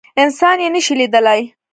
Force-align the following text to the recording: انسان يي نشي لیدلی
انسان 0.23 0.57
يي 0.63 0.69
نشي 0.73 0.93
لیدلی 0.99 1.41